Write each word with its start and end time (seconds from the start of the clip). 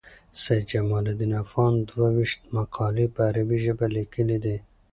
سید 0.41 0.63
جمال 0.71 1.05
الدین 1.09 1.33
افغان 1.43 1.73
دوه 1.89 2.07
ویشت 2.17 2.39
مقالي 2.57 3.05
په 3.13 3.19
عربي 3.29 3.57
ژبه 3.65 3.87
لیکلي 3.97 4.37
دي. 4.43 4.57